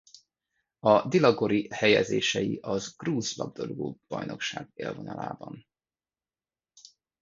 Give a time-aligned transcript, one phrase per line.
[0.79, 5.65] A Dila Gori helyezései az grúz labdarúgó-bajnokság élvonalában.